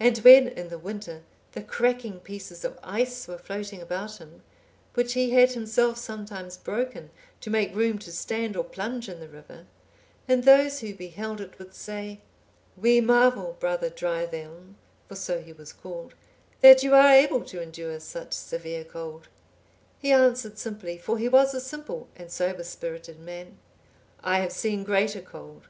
And 0.00 0.18
when 0.18 0.48
in 0.48 0.70
the 0.70 0.78
winter 0.80 1.22
the 1.52 1.62
cracking 1.62 2.18
pieces 2.18 2.64
of 2.64 2.80
ice 2.82 3.28
were 3.28 3.38
floating 3.38 3.80
about 3.80 4.16
him, 4.16 4.42
which 4.94 5.12
he 5.12 5.30
had 5.30 5.52
himself 5.52 5.98
sometimes 5.98 6.56
broken, 6.56 7.10
to 7.42 7.48
make 7.48 7.72
room 7.72 8.00
to 8.00 8.10
stand 8.10 8.56
or 8.56 8.64
plunge 8.64 9.08
in 9.08 9.20
the 9.20 9.28
river, 9.28 9.66
and 10.26 10.42
those 10.42 10.80
who 10.80 10.96
beheld 10.96 11.40
it 11.40 11.60
would 11.60 11.76
say, 11.76 12.20
"We 12.76 13.00
marvel, 13.00 13.56
brother 13.60 13.88
Drythelm 13.88 14.74
(for 15.06 15.14
so 15.14 15.40
he 15.40 15.52
was 15.52 15.72
called), 15.72 16.16
that 16.60 16.82
you 16.82 16.92
are 16.96 17.12
able 17.12 17.44
to 17.44 17.62
endure 17.62 18.00
such 18.00 18.32
severe 18.32 18.82
cold;" 18.84 19.28
he 20.00 20.10
answered 20.10 20.58
simply, 20.58 20.98
for 20.98 21.18
he 21.18 21.28
was 21.28 21.54
a 21.54 21.60
simple 21.60 22.08
and 22.16 22.32
sober 22.32 22.64
spirited 22.64 23.20
man, 23.20 23.58
"I 24.24 24.40
have 24.40 24.50
seen 24.50 24.82
greater 24.82 25.20
cold." 25.22 25.68